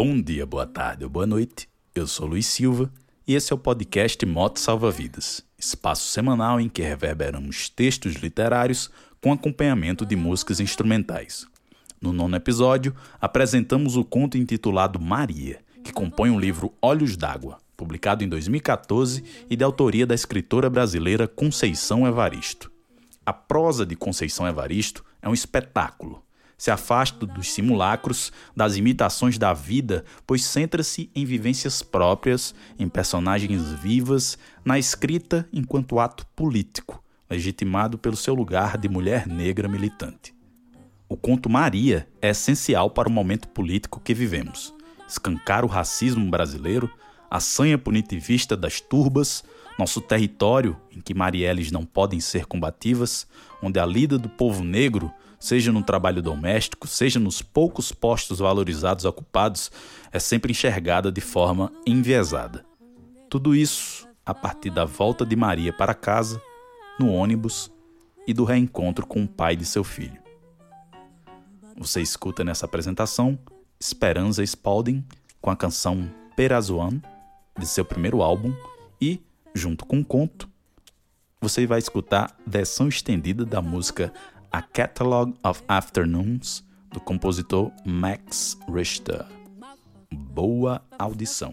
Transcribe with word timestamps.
Bom 0.00 0.22
dia, 0.22 0.46
boa 0.46 0.64
tarde 0.64 1.02
ou 1.02 1.10
boa 1.10 1.26
noite. 1.26 1.68
Eu 1.92 2.06
sou 2.06 2.24
Luiz 2.24 2.46
Silva 2.46 2.88
e 3.26 3.34
esse 3.34 3.52
é 3.52 3.56
o 3.56 3.58
podcast 3.58 4.24
Moto 4.24 4.60
Salva 4.60 4.92
Vidas, 4.92 5.44
espaço 5.58 6.06
semanal 6.06 6.60
em 6.60 6.68
que 6.68 6.82
reverberamos 6.82 7.68
textos 7.68 8.14
literários 8.14 8.92
com 9.20 9.32
acompanhamento 9.32 10.06
de 10.06 10.14
músicas 10.14 10.60
instrumentais. 10.60 11.48
No 12.00 12.12
nono 12.12 12.36
episódio, 12.36 12.94
apresentamos 13.20 13.96
o 13.96 14.04
conto 14.04 14.38
intitulado 14.38 15.00
Maria, 15.00 15.58
que 15.82 15.92
compõe 15.92 16.30
o 16.30 16.38
livro 16.38 16.72
Olhos 16.80 17.16
d'Água, 17.16 17.58
publicado 17.76 18.22
em 18.22 18.28
2014 18.28 19.24
e 19.50 19.56
de 19.56 19.64
autoria 19.64 20.06
da 20.06 20.14
escritora 20.14 20.70
brasileira 20.70 21.26
Conceição 21.26 22.06
Evaristo. 22.06 22.70
A 23.26 23.32
prosa 23.32 23.84
de 23.84 23.96
Conceição 23.96 24.46
Evaristo 24.46 25.04
é 25.20 25.28
um 25.28 25.34
espetáculo. 25.34 26.22
Se 26.58 26.72
afasta 26.72 27.24
dos 27.24 27.52
simulacros, 27.52 28.32
das 28.54 28.76
imitações 28.76 29.38
da 29.38 29.54
vida, 29.54 30.04
pois 30.26 30.44
centra-se 30.44 31.08
em 31.14 31.24
vivências 31.24 31.84
próprias, 31.84 32.52
em 32.76 32.88
personagens 32.88 33.70
vivas, 33.74 34.36
na 34.64 34.76
escrita 34.76 35.48
enquanto 35.52 36.00
ato 36.00 36.26
político, 36.34 37.02
legitimado 37.30 37.96
pelo 37.96 38.16
seu 38.16 38.34
lugar 38.34 38.76
de 38.76 38.88
mulher 38.88 39.28
negra 39.28 39.68
militante. 39.68 40.34
O 41.08 41.16
conto 41.16 41.48
Maria 41.48 42.08
é 42.20 42.30
essencial 42.30 42.90
para 42.90 43.08
o 43.08 43.12
momento 43.12 43.48
político 43.48 44.00
que 44.00 44.12
vivemos. 44.12 44.74
Escancar 45.08 45.64
o 45.64 45.68
racismo 45.68 46.28
brasileiro, 46.28 46.90
a 47.30 47.38
sanha 47.38 47.78
punitivista 47.78 48.56
das 48.56 48.80
turbas, 48.80 49.44
nosso 49.78 50.00
território 50.00 50.76
em 50.90 51.00
que 51.00 51.14
Marielles 51.14 51.70
não 51.70 51.86
podem 51.86 52.18
ser 52.18 52.46
combativas, 52.46 53.28
onde 53.62 53.78
a 53.78 53.86
lida 53.86 54.18
do 54.18 54.28
povo 54.28 54.64
negro 54.64 55.10
seja 55.38 55.72
no 55.72 55.82
trabalho 55.82 56.22
doméstico, 56.22 56.86
seja 56.86 57.20
nos 57.20 57.40
poucos 57.40 57.92
postos 57.92 58.38
valorizados 58.38 59.04
ocupados, 59.04 59.70
é 60.12 60.18
sempre 60.18 60.52
enxergada 60.52 61.12
de 61.12 61.20
forma 61.20 61.72
enviesada. 61.86 62.64
Tudo 63.30 63.54
isso 63.54 64.08
a 64.24 64.34
partir 64.34 64.70
da 64.70 64.84
volta 64.84 65.24
de 65.24 65.34
Maria 65.34 65.72
para 65.72 65.94
casa, 65.94 66.40
no 66.98 67.12
ônibus 67.12 67.70
e 68.26 68.34
do 68.34 68.44
reencontro 68.44 69.06
com 69.06 69.22
o 69.22 69.28
pai 69.28 69.56
de 69.56 69.64
seu 69.64 69.82
filho. 69.82 70.20
Você 71.78 72.02
escuta 72.02 72.44
nessa 72.44 72.66
apresentação 72.66 73.38
Esperança 73.80 74.42
Spalding 74.42 75.04
com 75.40 75.50
a 75.50 75.56
canção 75.56 76.10
Perazuan, 76.36 77.00
de 77.58 77.66
seu 77.66 77.84
primeiro 77.84 78.20
álbum, 78.20 78.52
e, 79.00 79.20
junto 79.54 79.86
com 79.86 80.00
o 80.00 80.04
conto, 80.04 80.48
você 81.40 81.66
vai 81.66 81.78
escutar 81.78 82.36
versão 82.46 82.88
estendida 82.88 83.44
da 83.44 83.62
música 83.62 84.12
a 84.52 84.62
Catalogue 84.62 85.34
of 85.44 85.62
Afternoons, 85.68 86.64
do 86.92 87.00
compositor 87.00 87.70
Max 87.84 88.56
Richter. 88.68 89.26
Boa 90.10 90.82
audição. 90.98 91.52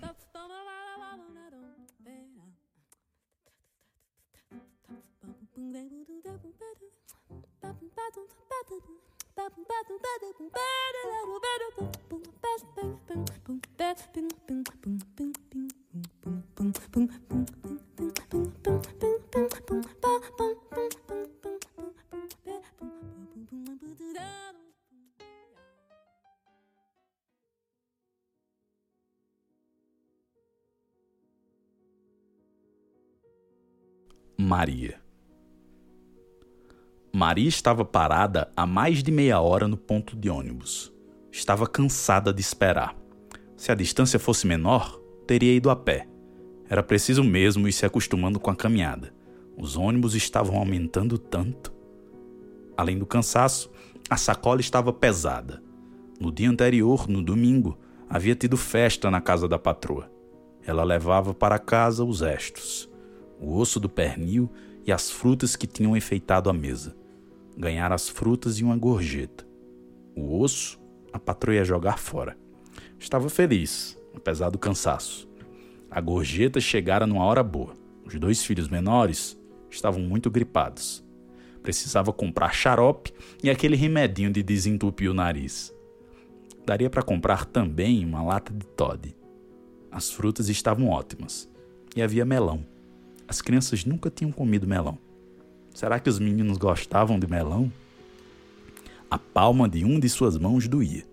Maria. 34.58 34.96
Maria 37.12 37.50
estava 37.50 37.84
parada 37.84 38.50
há 38.56 38.66
mais 38.66 39.04
de 39.04 39.12
meia 39.12 39.42
hora 39.42 39.68
no 39.68 39.76
ponto 39.76 40.16
de 40.16 40.30
ônibus. 40.30 40.94
Estava 41.30 41.68
cansada 41.68 42.34
de 42.34 42.40
esperar. 42.40 42.96
Se 43.58 43.70
a 43.70 43.76
distância 43.76 44.18
fosse 44.18 44.48
menor, 44.48 44.98
teria 45.28 45.54
ido 45.54 45.70
a 45.70 45.76
pé. 45.76 46.08
Era 46.70 46.82
preciso 46.82 47.22
mesmo 47.22 47.68
ir 47.68 47.74
se 47.74 47.86
acostumando 47.86 48.40
com 48.40 48.50
a 48.50 48.56
caminhada. 48.56 49.14
Os 49.58 49.76
ônibus 49.76 50.16
estavam 50.16 50.58
aumentando 50.58 51.18
tanto. 51.18 51.74
Além 52.78 52.98
do 52.98 53.06
cansaço, 53.06 53.70
a 54.10 54.16
sacola 54.16 54.62
estava 54.62 54.94
pesada. 54.94 55.62
No 56.18 56.32
dia 56.32 56.50
anterior, 56.50 57.10
no 57.10 57.22
domingo, 57.22 57.78
havia 58.10 58.36
tido 58.36 58.56
festa 58.56 59.12
na 59.12 59.20
casa 59.20 59.50
da 59.50 59.60
patroa. 59.60 60.10
Ela 60.66 60.86
levava 60.86 61.34
para 61.34 61.60
casa 61.60 62.06
os 62.06 62.22
restos 62.22 62.95
o 63.40 63.58
osso 63.58 63.80
do 63.80 63.90
pernil 63.90 64.50
e 64.86 64.92
as 64.92 65.10
frutas 65.10 65.56
que 65.56 65.68
tinham 65.68 65.96
enfeitado 65.96 66.50
a 66.50 66.54
mesa. 66.54 66.96
Ganhar 67.58 67.92
as 67.92 68.10
frutas 68.10 68.60
e 68.60 68.64
uma 68.64 68.78
gorjeta. 68.78 69.46
O 70.16 70.40
osso 70.40 70.80
a 71.16 71.20
patroa 71.20 71.56
ia 71.56 71.64
jogar 71.64 71.98
fora. 71.98 72.38
Estava 73.00 73.30
feliz, 73.30 73.98
apesar 74.14 74.50
do 74.50 74.60
cansaço. 74.60 75.30
A 75.90 76.02
gorjeta 76.02 76.60
chegara 76.60 77.08
numa 77.08 77.24
hora 77.24 77.42
boa. 77.42 77.74
Os 78.06 78.14
dois 78.16 78.44
filhos 78.44 78.68
menores 78.68 79.40
estavam 79.70 80.02
muito 80.02 80.30
gripados. 80.30 81.02
Precisava 81.64 82.12
comprar 82.12 82.54
xarope 82.54 83.14
e 83.42 83.50
aquele 83.50 83.78
remedinho 83.78 84.30
de 84.30 84.44
desentupir 84.44 85.10
o 85.10 85.14
nariz. 85.14 85.74
Daria 86.66 86.90
para 86.90 87.02
comprar 87.02 87.46
também 87.46 88.04
uma 88.04 88.22
lata 88.22 88.54
de 88.54 88.66
Todd. 88.68 89.16
As 89.90 90.12
frutas 90.12 90.50
estavam 90.50 90.90
ótimas 90.90 91.50
e 91.96 92.02
havia 92.02 92.26
melão. 92.26 92.66
As 93.28 93.42
crianças 93.42 93.86
nunca 93.86 94.10
tinham 94.10 94.32
comido 94.32 94.68
melão. 94.68 94.98
Será 95.74 96.00
que 96.00 96.10
os 96.10 96.20
meninos 96.20 96.58
gostavam 96.58 97.20
de 97.20 97.28
melão? 97.28 97.72
A 99.10 99.18
palma 99.18 99.68
de 99.68 99.84
um 99.84 100.00
de 100.00 100.08
suas 100.08 100.38
mãos 100.38 100.68
doía. 100.68 101.04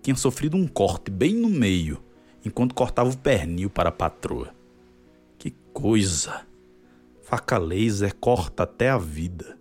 Tinha 0.00 0.14
sofrido 0.14 0.56
um 0.56 0.66
corte 0.66 1.10
bem 1.10 1.34
no 1.34 1.48
meio, 1.48 2.00
enquanto 2.44 2.74
cortava 2.74 3.10
o 3.10 3.16
pernil 3.16 3.68
para 3.68 3.88
a 3.88 3.92
patroa. 3.92 4.54
Que 5.38 5.50
coisa! 5.72 6.46
Faca 7.22 7.58
laser 7.58 8.14
corta 8.14 8.62
até 8.62 8.90
a 8.90 8.98
vida. 8.98 9.58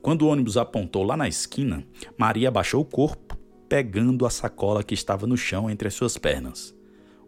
Quando 0.00 0.22
o 0.22 0.28
ônibus 0.28 0.56
apontou 0.56 1.02
lá 1.02 1.16
na 1.16 1.26
esquina, 1.26 1.84
Maria 2.16 2.48
abaixou 2.48 2.82
o 2.82 2.84
corpo, 2.84 3.36
pegando 3.68 4.24
a 4.24 4.30
sacola 4.30 4.84
que 4.84 4.94
estava 4.94 5.26
no 5.26 5.36
chão 5.36 5.68
entre 5.68 5.88
as 5.88 5.94
suas 5.94 6.16
pernas. 6.16 6.74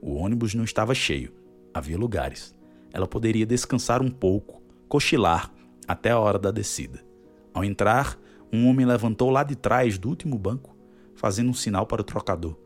O 0.00 0.14
ônibus 0.14 0.54
não 0.54 0.64
estava 0.64 0.94
cheio, 0.94 1.32
havia 1.74 1.98
lugares 1.98 2.54
ela 2.92 3.06
poderia 3.06 3.46
descansar 3.46 4.02
um 4.02 4.10
pouco, 4.10 4.62
cochilar 4.88 5.52
até 5.86 6.10
a 6.10 6.18
hora 6.18 6.38
da 6.38 6.50
descida. 6.50 7.04
Ao 7.52 7.64
entrar, 7.64 8.18
um 8.52 8.68
homem 8.68 8.86
levantou 8.86 9.30
lá 9.30 9.42
de 9.42 9.56
trás 9.56 9.98
do 9.98 10.08
último 10.08 10.38
banco, 10.38 10.76
fazendo 11.14 11.50
um 11.50 11.54
sinal 11.54 11.86
para 11.86 12.02
o 12.02 12.04
trocador. 12.04 12.56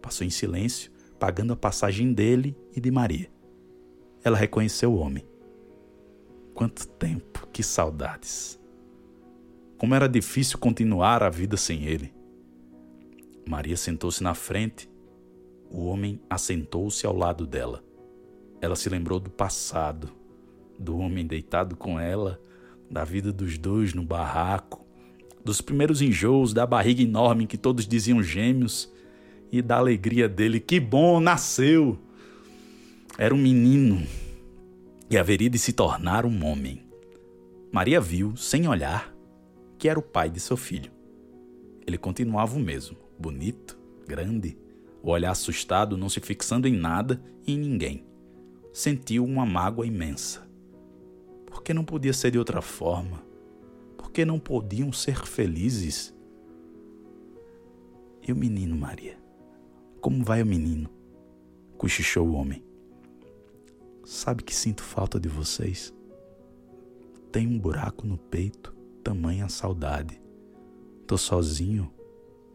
Passou 0.00 0.26
em 0.26 0.30
silêncio, 0.30 0.90
pagando 1.18 1.52
a 1.52 1.56
passagem 1.56 2.12
dele 2.12 2.56
e 2.74 2.80
de 2.80 2.90
Maria. 2.90 3.30
Ela 4.22 4.36
reconheceu 4.36 4.92
o 4.92 4.98
homem. 4.98 5.26
Quanto 6.54 6.86
tempo, 6.86 7.46
que 7.52 7.62
saudades! 7.62 8.60
Como 9.76 9.94
era 9.94 10.08
difícil 10.08 10.58
continuar 10.58 11.22
a 11.22 11.28
vida 11.28 11.56
sem 11.56 11.84
ele. 11.84 12.14
Maria 13.46 13.76
sentou-se 13.76 14.22
na 14.22 14.34
frente. 14.34 14.88
O 15.68 15.84
homem 15.84 16.20
assentou-se 16.30 17.04
ao 17.06 17.16
lado 17.16 17.46
dela. 17.46 17.82
Ela 18.64 18.76
se 18.76 18.88
lembrou 18.88 19.20
do 19.20 19.28
passado, 19.28 20.10
do 20.78 20.96
homem 20.96 21.26
deitado 21.26 21.76
com 21.76 22.00
ela, 22.00 22.40
da 22.90 23.04
vida 23.04 23.30
dos 23.30 23.58
dois 23.58 23.92
no 23.92 24.02
barraco, 24.02 24.86
dos 25.44 25.60
primeiros 25.60 26.00
enjoos, 26.00 26.54
da 26.54 26.66
barriga 26.66 27.02
enorme 27.02 27.46
que 27.46 27.58
todos 27.58 27.86
diziam 27.86 28.22
gêmeos 28.22 28.90
e 29.52 29.60
da 29.60 29.76
alegria 29.76 30.26
dele. 30.30 30.60
Que 30.60 30.80
bom, 30.80 31.20
nasceu! 31.20 31.98
Era 33.18 33.34
um 33.34 33.38
menino 33.38 34.02
e 35.10 35.18
haveria 35.18 35.50
de 35.50 35.58
se 35.58 35.74
tornar 35.74 36.24
um 36.24 36.46
homem. 36.46 36.84
Maria 37.70 38.00
viu, 38.00 38.34
sem 38.34 38.66
olhar, 38.66 39.14
que 39.76 39.90
era 39.90 39.98
o 39.98 40.02
pai 40.02 40.30
de 40.30 40.40
seu 40.40 40.56
filho. 40.56 40.90
Ele 41.86 41.98
continuava 41.98 42.56
o 42.56 42.60
mesmo, 42.60 42.96
bonito, 43.18 43.78
grande, 44.08 44.56
o 45.02 45.10
olhar 45.10 45.32
assustado, 45.32 45.98
não 45.98 46.08
se 46.08 46.18
fixando 46.18 46.66
em 46.66 46.72
nada 46.72 47.22
e 47.46 47.52
em 47.52 47.58
ninguém 47.58 48.13
sentiu 48.74 49.24
uma 49.24 49.46
mágoa 49.46 49.86
imensa. 49.86 50.44
Por 51.46 51.62
que 51.62 51.72
não 51.72 51.84
podia 51.84 52.12
ser 52.12 52.32
de 52.32 52.40
outra 52.40 52.60
forma? 52.60 53.22
Por 53.96 54.10
que 54.10 54.24
não 54.24 54.40
podiam 54.40 54.92
ser 54.92 55.24
felizes? 55.24 56.12
E 58.26 58.32
o 58.32 58.36
menino, 58.36 58.76
Maria? 58.76 59.16
Como 60.00 60.24
vai 60.24 60.42
o 60.42 60.46
menino? 60.46 60.90
Cochichou 61.78 62.26
o 62.26 62.32
homem. 62.32 62.64
Sabe 64.04 64.42
que 64.42 64.52
sinto 64.52 64.82
falta 64.82 65.20
de 65.20 65.28
vocês? 65.28 65.94
Tenho 67.30 67.50
um 67.50 67.58
buraco 67.58 68.04
no 68.04 68.18
peito, 68.18 68.74
tamanha 69.04 69.48
saudade. 69.48 70.20
Tô 71.06 71.16
sozinho, 71.16 71.92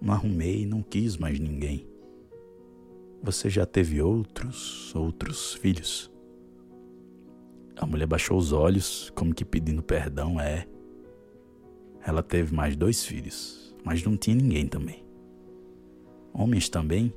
não 0.01 0.13
arrumei 0.13 0.63
e 0.63 0.65
não 0.65 0.83
quis 0.83 1.15
mais 1.15 1.39
ninguém. 1.39 1.88
Você 3.21 3.49
já 3.49 3.65
teve 3.65 4.01
outros, 4.01 4.95
outros 4.95 5.53
filhos? 5.53 6.09
A 7.75 7.85
mulher 7.85 8.07
baixou 8.07 8.37
os 8.37 8.51
olhos, 8.53 9.11
como 9.13 9.33
que 9.33 9.43
pedindo 9.43 9.83
perdão. 9.83 10.39
É. 10.39 10.65
Ela 12.05 12.23
teve 12.23 12.53
mais 12.55 12.75
dois 12.75 13.05
filhos, 13.05 13.75
mas 13.83 14.03
não 14.03 14.15
tinha 14.15 14.35
ninguém 14.35 14.67
também. 14.67 15.03
Homens 16.33 16.69
também? 16.69 17.13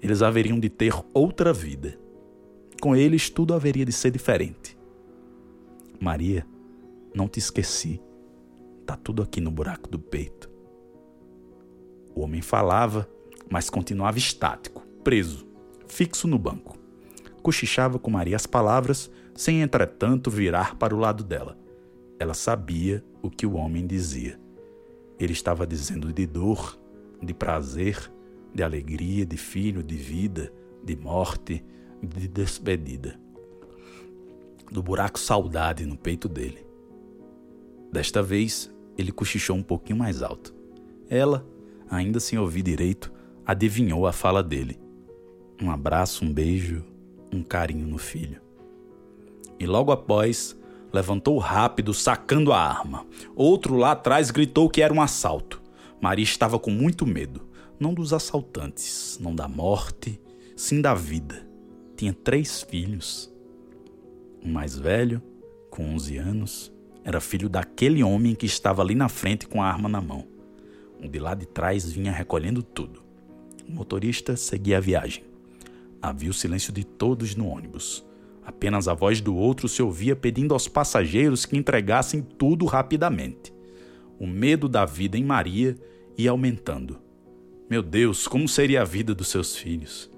Eles 0.00 0.22
haveriam 0.22 0.58
de 0.58 0.68
ter 0.68 0.94
outra 1.12 1.52
vida. 1.52 1.98
Com 2.80 2.96
eles 2.96 3.28
tudo 3.28 3.54
haveria 3.54 3.84
de 3.84 3.92
ser 3.92 4.10
diferente. 4.10 4.76
Maria, 6.00 6.46
não 7.14 7.28
te 7.28 7.38
esqueci. 7.38 8.00
Tá 8.86 8.96
tudo 8.96 9.22
aqui 9.22 9.40
no 9.40 9.50
buraco 9.50 9.88
do 9.88 9.98
peito. 9.98 10.50
O 12.14 12.22
homem 12.22 12.42
falava, 12.42 13.08
mas 13.52 13.68
continuava 13.68 14.16
estático, 14.16 14.80
preso, 15.04 15.46
fixo 15.86 16.26
no 16.26 16.38
banco. 16.38 16.78
Cochichava 17.42 17.98
com 17.98 18.10
Maria 18.10 18.34
as 18.34 18.46
palavras, 18.46 19.10
sem 19.34 19.60
entretanto 19.60 20.30
virar 20.30 20.76
para 20.76 20.94
o 20.94 20.98
lado 20.98 21.22
dela. 21.22 21.58
Ela 22.18 22.32
sabia 22.32 23.04
o 23.20 23.28
que 23.28 23.44
o 23.44 23.56
homem 23.56 23.86
dizia. 23.86 24.40
Ele 25.20 25.34
estava 25.34 25.66
dizendo 25.66 26.10
de 26.14 26.26
dor, 26.26 26.78
de 27.22 27.34
prazer, 27.34 28.10
de 28.54 28.62
alegria, 28.62 29.26
de 29.26 29.36
filho, 29.36 29.82
de 29.82 29.96
vida, 29.96 30.50
de 30.82 30.96
morte, 30.96 31.62
de 32.02 32.28
despedida. 32.28 33.20
Do 34.70 34.82
buraco 34.82 35.20
saudade 35.20 35.84
no 35.84 35.98
peito 35.98 36.26
dele. 36.26 36.66
Desta 37.92 38.22
vez, 38.22 38.72
ele 38.96 39.12
cochichou 39.12 39.56
um 39.56 39.62
pouquinho 39.62 39.98
mais 39.98 40.22
alto. 40.22 40.54
Ela, 41.06 41.46
ainda 41.90 42.18
sem 42.18 42.38
ouvir 42.38 42.62
direito, 42.62 43.12
adivinhou 43.46 44.06
a 44.06 44.12
fala 44.12 44.42
dele. 44.42 44.80
Um 45.60 45.70
abraço, 45.70 46.24
um 46.24 46.32
beijo, 46.32 46.84
um 47.32 47.42
carinho 47.42 47.86
no 47.86 47.98
filho. 47.98 48.40
E 49.58 49.66
logo 49.66 49.92
após, 49.92 50.58
levantou 50.92 51.38
rápido, 51.38 51.94
sacando 51.94 52.52
a 52.52 52.58
arma. 52.60 53.06
Outro 53.34 53.76
lá 53.76 53.92
atrás 53.92 54.30
gritou 54.30 54.68
que 54.68 54.82
era 54.82 54.92
um 54.92 55.00
assalto. 55.00 55.62
Maria 56.00 56.24
estava 56.24 56.58
com 56.58 56.70
muito 56.70 57.06
medo, 57.06 57.48
não 57.78 57.94
dos 57.94 58.12
assaltantes, 58.12 59.18
não 59.20 59.34
da 59.34 59.46
morte, 59.46 60.20
sim 60.56 60.80
da 60.80 60.94
vida. 60.94 61.46
Tinha 61.96 62.12
três 62.12 62.62
filhos. 62.62 63.32
O 64.44 64.48
mais 64.48 64.76
velho, 64.76 65.22
com 65.70 65.94
11 65.94 66.16
anos, 66.16 66.72
era 67.04 67.20
filho 67.20 67.48
daquele 67.48 68.02
homem 68.02 68.34
que 68.34 68.46
estava 68.46 68.82
ali 68.82 68.94
na 68.94 69.08
frente 69.08 69.46
com 69.46 69.62
a 69.62 69.66
arma 69.66 69.88
na 69.88 70.00
mão. 70.00 70.26
O 71.02 71.08
de 71.08 71.18
lá 71.18 71.34
de 71.34 71.46
trás 71.46 71.90
vinha 71.90 72.12
recolhendo 72.12 72.62
tudo. 72.62 73.02
O 73.72 73.74
motorista 73.74 74.36
seguia 74.36 74.76
a 74.76 74.80
viagem. 74.80 75.24
Havia 76.00 76.28
o 76.28 76.34
silêncio 76.34 76.74
de 76.74 76.84
todos 76.84 77.34
no 77.34 77.48
ônibus. 77.48 78.04
Apenas 78.44 78.86
a 78.86 78.92
voz 78.92 79.22
do 79.22 79.34
outro 79.34 79.66
se 79.66 79.82
ouvia 79.82 80.14
pedindo 80.14 80.52
aos 80.52 80.68
passageiros 80.68 81.46
que 81.46 81.56
entregassem 81.56 82.20
tudo 82.20 82.66
rapidamente. 82.66 83.50
O 84.18 84.26
medo 84.26 84.68
da 84.68 84.84
vida 84.84 85.16
em 85.16 85.24
Maria 85.24 85.74
ia 86.18 86.30
aumentando. 86.30 87.00
Meu 87.70 87.82
Deus, 87.82 88.28
como 88.28 88.46
seria 88.46 88.82
a 88.82 88.84
vida 88.84 89.14
dos 89.14 89.28
seus 89.28 89.56
filhos? 89.56 90.10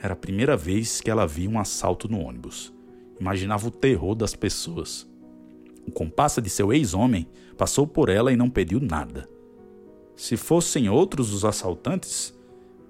Era 0.00 0.12
a 0.12 0.16
primeira 0.16 0.56
vez 0.56 1.00
que 1.00 1.10
ela 1.10 1.26
via 1.26 1.50
um 1.50 1.58
assalto 1.58 2.08
no 2.08 2.20
ônibus. 2.20 2.72
Imaginava 3.18 3.66
o 3.66 3.72
terror 3.72 4.14
das 4.14 4.36
pessoas. 4.36 5.08
O 5.84 5.90
comparsa 5.90 6.40
de 6.40 6.48
seu 6.48 6.72
ex-homem 6.72 7.26
passou 7.56 7.84
por 7.84 8.08
ela 8.08 8.32
e 8.32 8.36
não 8.36 8.48
pediu 8.48 8.78
nada. 8.78 9.28
Se 10.18 10.36
fossem 10.36 10.88
outros 10.88 11.32
os 11.32 11.44
assaltantes, 11.44 12.36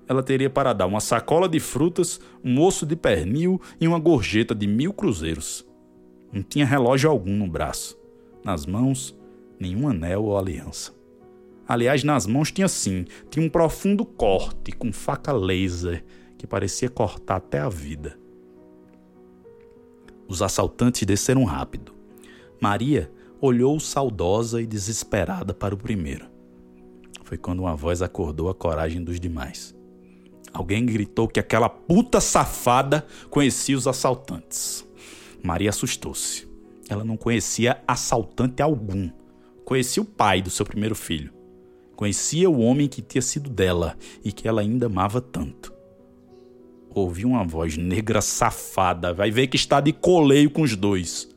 ela 0.08 0.22
teria 0.22 0.48
para 0.48 0.72
dar 0.72 0.86
uma 0.86 0.98
sacola 0.98 1.46
de 1.46 1.60
frutas, 1.60 2.18
um 2.42 2.58
osso 2.58 2.86
de 2.86 2.96
pernil 2.96 3.60
e 3.78 3.86
uma 3.86 3.98
gorjeta 3.98 4.54
de 4.54 4.66
mil 4.66 4.94
cruzeiros. 4.94 5.62
Não 6.32 6.42
tinha 6.42 6.64
relógio 6.64 7.10
algum 7.10 7.36
no 7.36 7.46
braço. 7.46 7.98
Nas 8.42 8.64
mãos, 8.64 9.14
nenhum 9.60 9.86
anel 9.86 10.24
ou 10.24 10.38
aliança. 10.38 10.94
Aliás, 11.68 12.02
nas 12.02 12.26
mãos 12.26 12.50
tinha 12.50 12.66
sim, 12.66 13.04
tinha 13.28 13.44
um 13.44 13.50
profundo 13.50 14.06
corte 14.06 14.72
com 14.72 14.90
faca 14.90 15.30
laser 15.30 16.02
que 16.38 16.46
parecia 16.46 16.88
cortar 16.88 17.36
até 17.36 17.58
a 17.58 17.68
vida. 17.68 18.18
Os 20.26 20.40
assaltantes 20.40 21.06
desceram 21.06 21.44
rápido. 21.44 21.92
Maria 22.58 23.12
olhou 23.38 23.78
saudosa 23.78 24.62
e 24.62 24.66
desesperada 24.66 25.52
para 25.52 25.74
o 25.74 25.78
primeiro. 25.78 26.37
Foi 27.28 27.36
quando 27.36 27.60
uma 27.60 27.76
voz 27.76 28.00
acordou 28.00 28.48
a 28.48 28.54
coragem 28.54 29.04
dos 29.04 29.20
demais. 29.20 29.76
Alguém 30.50 30.86
gritou 30.86 31.28
que 31.28 31.38
aquela 31.38 31.68
puta 31.68 32.22
safada 32.22 33.06
conhecia 33.28 33.76
os 33.76 33.86
assaltantes. 33.86 34.82
Maria 35.42 35.68
assustou-se. 35.68 36.48
Ela 36.88 37.04
não 37.04 37.18
conhecia 37.18 37.82
assaltante 37.86 38.62
algum. 38.62 39.10
Conhecia 39.62 40.02
o 40.02 40.06
pai 40.06 40.40
do 40.40 40.48
seu 40.48 40.64
primeiro 40.64 40.94
filho. 40.94 41.30
Conhecia 41.94 42.48
o 42.48 42.60
homem 42.60 42.88
que 42.88 43.02
tinha 43.02 43.20
sido 43.20 43.50
dela 43.50 43.94
e 44.24 44.32
que 44.32 44.48
ela 44.48 44.62
ainda 44.62 44.86
amava 44.86 45.20
tanto. 45.20 45.70
Ouviu 46.94 47.28
uma 47.28 47.44
voz 47.44 47.76
negra 47.76 48.22
safada. 48.22 49.12
Vai 49.12 49.30
ver 49.30 49.48
que 49.48 49.56
está 49.56 49.82
de 49.82 49.92
coleio 49.92 50.48
com 50.48 50.62
os 50.62 50.74
dois. 50.74 51.28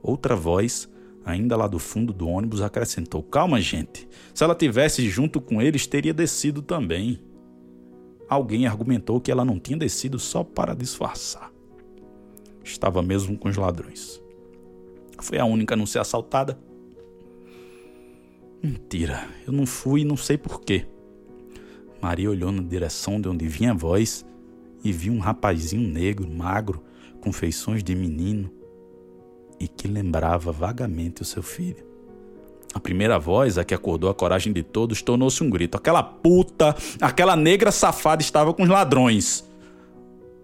Outra 0.00 0.36
voz 0.36 0.88
ainda 1.24 1.56
lá 1.56 1.66
do 1.66 1.78
fundo 1.78 2.12
do 2.12 2.28
ônibus, 2.28 2.60
acrescentou: 2.60 3.22
Calma, 3.22 3.60
gente. 3.60 4.08
Se 4.34 4.44
ela 4.44 4.54
tivesse 4.54 5.08
junto 5.08 5.40
com 5.40 5.62
eles, 5.62 5.86
teria 5.86 6.12
descido 6.12 6.60
também. 6.60 7.20
Alguém 8.28 8.66
argumentou 8.66 9.20
que 9.20 9.30
ela 9.30 9.44
não 9.44 9.58
tinha 9.58 9.78
descido 9.78 10.18
só 10.18 10.42
para 10.42 10.74
disfarçar. 10.74 11.52
Estava 12.62 13.02
mesmo 13.02 13.36
com 13.36 13.48
os 13.48 13.56
ladrões. 13.56 14.22
Foi 15.20 15.38
a 15.38 15.44
única 15.44 15.74
a 15.74 15.76
não 15.76 15.86
ser 15.86 15.98
assaltada. 15.98 16.58
Mentira, 18.62 19.28
eu 19.46 19.52
não 19.52 19.66
fui 19.66 20.00
e 20.00 20.04
não 20.04 20.16
sei 20.16 20.38
porquê. 20.38 20.86
Maria 22.00 22.30
olhou 22.30 22.50
na 22.50 22.62
direção 22.62 23.20
de 23.20 23.28
onde 23.28 23.46
vinha 23.46 23.72
a 23.72 23.74
voz 23.74 24.26
e 24.82 24.92
viu 24.92 25.12
um 25.12 25.18
rapazinho 25.18 25.86
negro, 25.86 26.28
magro, 26.28 26.82
com 27.20 27.32
feições 27.32 27.82
de 27.82 27.94
menino, 27.94 28.50
e 29.64 29.68
que 29.68 29.88
lembrava 29.88 30.52
vagamente 30.52 31.22
o 31.22 31.24
seu 31.24 31.42
filho. 31.42 31.82
A 32.74 32.78
primeira 32.78 33.18
voz, 33.18 33.56
a 33.56 33.64
que 33.64 33.72
acordou 33.72 34.10
a 34.10 34.14
coragem 34.14 34.52
de 34.52 34.62
todos, 34.62 35.00
tornou-se 35.00 35.42
um 35.42 35.48
grito. 35.48 35.76
Aquela 35.76 36.02
puta, 36.02 36.76
aquela 37.00 37.34
negra 37.34 37.72
safada 37.72 38.20
estava 38.20 38.52
com 38.52 38.62
os 38.62 38.68
ladrões. 38.68 39.48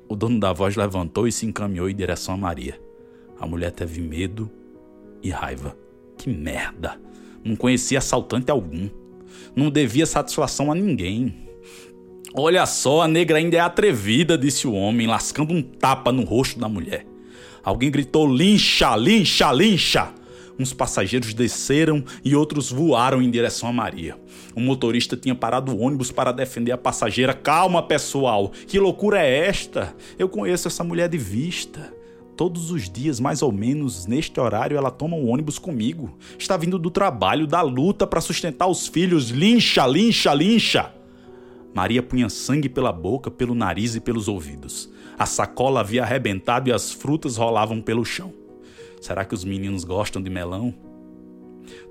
O 0.09 0.17
dono 0.17 0.41
da 0.41 0.55
voz 0.55 0.75
levantou 0.75 1.29
e 1.29 1.33
se 1.33 1.45
encaminhou 1.45 1.91
em 1.91 1.95
direção 1.95 2.33
a 2.33 2.39
Maria. 2.39 2.81
A 3.39 3.47
mulher 3.47 3.73
teve 3.73 4.01
medo 4.01 4.51
e 5.23 5.29
raiva. 5.29 5.77
Que 6.17 6.31
merda! 6.31 6.99
Não 7.45 7.57
conhecia 7.57 7.99
assaltante 7.99 8.51
algum. 8.51 8.89
Não 9.55 9.71
devia 9.71 10.07
satisfação 10.07 10.73
a 10.73 10.75
ninguém. 10.75 11.47
Olha 12.35 12.65
só, 12.65 13.03
a 13.03 13.09
negra 13.09 13.37
ainda 13.37 13.57
é 13.57 13.61
atrevida, 13.61 14.39
disse 14.39 14.67
o 14.67 14.73
homem, 14.73 15.07
lascando 15.07 15.53
um 15.53 15.61
tapa 15.61 16.11
no 16.11 16.25
rosto 16.25 16.59
da 16.59 16.69
mulher. 16.69 17.10
Alguém 17.63 17.91
gritou: 17.91 18.27
lincha, 18.27 18.97
lincha, 18.97 19.53
lincha! 19.53 20.13
Uns 20.59 20.75
passageiros 20.75 21.33
desceram 21.33 22.05
e 22.23 22.37
outros 22.37 22.71
voaram 22.71 23.23
em 23.23 23.31
direção 23.31 23.71
a 23.71 23.73
Maria. 23.73 24.19
O 24.55 24.61
motorista 24.61 25.17
tinha 25.17 25.35
parado 25.35 25.73
o 25.73 25.81
ônibus 25.81 26.11
para 26.11 26.33
defender 26.33 26.71
a 26.71 26.77
passageira. 26.77 27.33
Calma, 27.33 27.83
pessoal, 27.83 28.53
que 28.67 28.79
loucura 28.79 29.23
é 29.23 29.47
esta? 29.47 29.95
Eu 30.19 30.29
conheço 30.29 30.69
essa 30.69 30.85
mulher 30.85 31.09
de 31.09 31.17
vista. 31.17 31.95
Todos 32.37 32.71
os 32.71 32.91
dias, 32.91 33.19
mais 33.19 33.41
ou 33.41 33.51
menos, 33.51 34.07
neste 34.07 34.39
horário, 34.39 34.77
ela 34.77 34.91
toma 34.91 35.17
o 35.17 35.27
um 35.27 35.31
ônibus 35.31 35.59
comigo. 35.59 36.15
Está 36.39 36.59
vindo 36.59 36.79
do 36.79 36.91
trabalho, 36.91 37.47
da 37.47 37.63
luta 37.63 38.07
para 38.07 38.21
sustentar 38.21 38.67
os 38.67 38.87
filhos. 38.87 39.31
Lincha, 39.31 39.87
lincha, 39.87 40.35
lincha! 40.35 41.00
Maria 41.75 42.03
punha 42.03 42.29
sangue 42.29 42.69
pela 42.69 42.93
boca, 42.93 43.31
pelo 43.31 43.55
nariz 43.55 43.95
e 43.95 44.01
pelos 44.01 44.29
ouvidos. 44.29 44.91
A 45.19 45.27
sacola 45.27 45.81
havia 45.81 46.03
arrebentado 46.03 46.69
e 46.69 46.73
as 46.73 46.93
frutas 46.93 47.37
rolavam 47.37 47.81
pelo 47.81 48.05
chão. 48.05 48.33
Será 49.01 49.25
que 49.25 49.35
os 49.35 49.45
meninos 49.45 49.85
gostam 49.85 50.21
de 50.21 50.29
melão? 50.29 50.75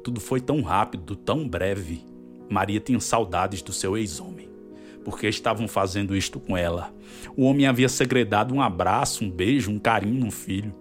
Tudo 0.03 0.19
foi 0.19 0.41
tão 0.41 0.61
rápido, 0.61 1.15
tão 1.15 1.47
breve. 1.47 2.03
Maria 2.49 2.79
tinha 2.79 2.99
saudades 2.99 3.61
do 3.61 3.71
seu 3.71 3.97
ex-homem. 3.97 4.49
Porque 5.05 5.27
estavam 5.27 5.67
fazendo 5.67 6.15
isto 6.15 6.39
com 6.39 6.57
ela. 6.57 6.93
O 7.35 7.43
homem 7.45 7.65
havia 7.65 7.87
segredado 7.87 8.53
um 8.53 8.61
abraço, 8.61 9.23
um 9.23 9.31
beijo, 9.31 9.71
um 9.71 9.79
carinho 9.79 10.25
no 10.25 10.31
filho. 10.31 10.73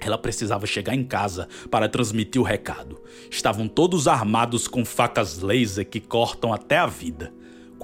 Ela 0.00 0.18
precisava 0.18 0.66
chegar 0.66 0.94
em 0.94 1.04
casa 1.04 1.48
para 1.70 1.88
transmitir 1.88 2.40
o 2.40 2.44
recado. 2.44 3.00
Estavam 3.30 3.68
todos 3.68 4.08
armados 4.08 4.66
com 4.66 4.84
facas 4.84 5.40
laser 5.40 5.88
que 5.88 6.00
cortam 6.00 6.52
até 6.52 6.78
a 6.78 6.86
vida. 6.86 7.32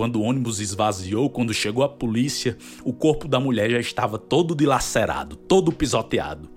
Quando 0.00 0.16
o 0.16 0.22
ônibus 0.22 0.60
esvaziou, 0.60 1.28
quando 1.28 1.52
chegou 1.52 1.84
a 1.84 1.88
polícia, 1.90 2.56
o 2.82 2.90
corpo 2.90 3.28
da 3.28 3.38
mulher 3.38 3.70
já 3.70 3.78
estava 3.78 4.18
todo 4.18 4.54
dilacerado, 4.54 5.36
todo 5.36 5.70
pisoteado. 5.70 6.48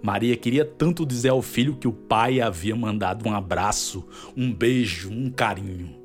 Maria 0.00 0.36
queria 0.36 0.64
tanto 0.64 1.04
dizer 1.04 1.30
ao 1.30 1.42
filho 1.42 1.74
que 1.74 1.88
o 1.88 1.92
pai 1.92 2.40
havia 2.40 2.76
mandado 2.76 3.28
um 3.28 3.34
abraço, 3.34 4.06
um 4.36 4.54
beijo, 4.54 5.10
um 5.10 5.28
carinho. 5.28 6.03